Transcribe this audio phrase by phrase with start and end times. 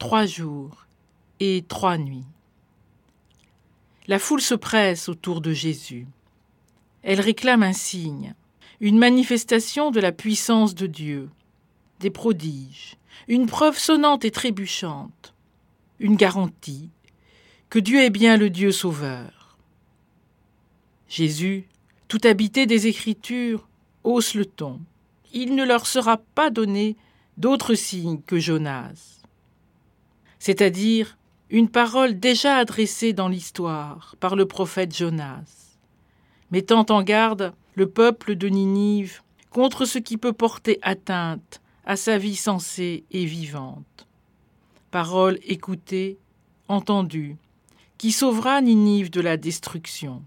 [0.00, 0.86] trois jours
[1.40, 2.24] et trois nuits.
[4.08, 6.06] La foule se presse autour de Jésus.
[7.02, 8.34] Elle réclame un signe,
[8.80, 11.28] une manifestation de la puissance de Dieu,
[12.00, 12.96] des prodiges,
[13.28, 15.34] une preuve sonnante et trébuchante,
[15.98, 16.88] une garantie
[17.68, 19.58] que Dieu est bien le Dieu sauveur.
[21.08, 21.68] Jésus,
[22.08, 23.68] tout habité des Écritures,
[24.02, 24.80] hausse le ton.
[25.34, 26.96] Il ne leur sera pas donné
[27.36, 29.19] d'autre signe que Jonas,
[30.40, 31.16] c'est-à-dire
[31.50, 35.76] une parole déjà adressée dans l'histoire par le prophète Jonas,
[36.50, 42.18] mettant en garde le peuple de Ninive contre ce qui peut porter atteinte à sa
[42.18, 44.08] vie sensée et vivante.
[44.90, 46.18] Parole écoutée,
[46.68, 47.36] entendue,
[47.98, 50.22] qui sauvera Ninive de la destruction.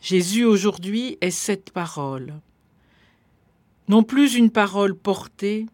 [0.00, 2.34] Jésus aujourd'hui est cette parole.
[3.88, 5.66] Non plus une parole portée,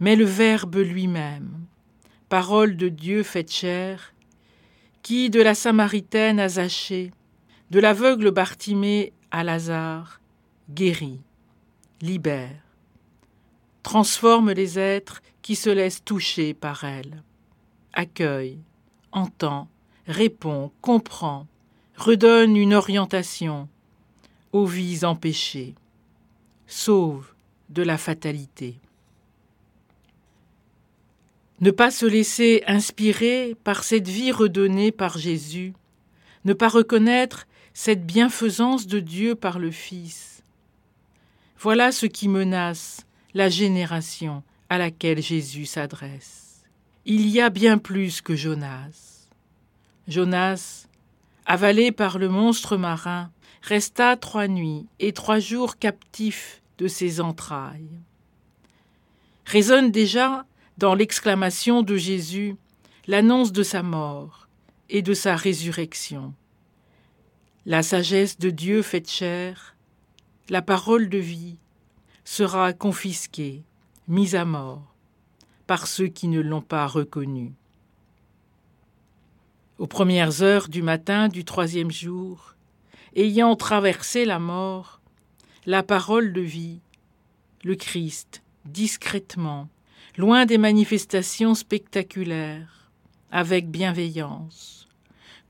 [0.00, 1.63] mais le Verbe lui-même,
[2.34, 4.12] parole de Dieu faite chair,
[5.02, 7.12] qui, de la Samaritaine à Zachée,
[7.70, 10.20] de l'aveugle Bartimée à Lazare,
[10.68, 11.20] guérit,
[12.00, 12.60] libère,
[13.84, 17.22] transforme les êtres qui se laissent toucher par elle,
[17.92, 18.58] accueille,
[19.12, 19.68] entend,
[20.08, 21.46] répond, comprend,
[21.94, 23.68] redonne une orientation,
[24.50, 25.76] aux vies empêchées,
[26.66, 27.32] sauve
[27.68, 28.80] de la fatalité.
[31.60, 35.72] Ne pas se laisser inspirer par cette vie redonnée par Jésus,
[36.44, 40.42] ne pas reconnaître cette bienfaisance de Dieu par le Fils.
[41.58, 46.62] Voilà ce qui menace la génération à laquelle Jésus s'adresse.
[47.06, 49.28] Il y a bien plus que Jonas.
[50.08, 50.86] Jonas,
[51.46, 53.30] avalé par le monstre marin,
[53.62, 58.00] resta trois nuits et trois jours captif de ses entrailles.
[59.46, 60.44] Résonne déjà
[60.78, 62.56] dans l'exclamation de Jésus
[63.06, 64.48] l'annonce de sa mort
[64.88, 66.34] et de sa résurrection.
[67.66, 69.74] La sagesse de Dieu faite chair,
[70.48, 71.56] la parole de vie,
[72.24, 73.62] sera confisquée,
[74.08, 74.94] mise à mort,
[75.66, 77.52] par ceux qui ne l'ont pas reconnue.
[79.78, 82.54] Aux premières heures du matin du troisième jour,
[83.16, 85.00] ayant traversé la mort,
[85.66, 86.80] la parole de vie,
[87.62, 89.68] le Christ, discrètement,
[90.16, 92.90] loin des manifestations spectaculaires,
[93.30, 94.88] avec bienveillance,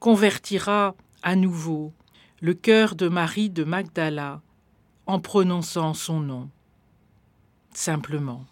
[0.00, 1.92] convertira à nouveau
[2.40, 4.42] le cœur de Marie de Magdala
[5.06, 6.50] en prononçant son nom.
[7.72, 8.42] Simplement.